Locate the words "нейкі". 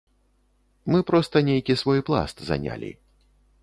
1.51-1.79